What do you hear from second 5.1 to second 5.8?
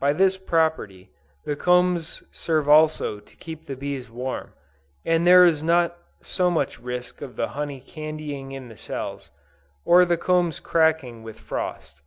there is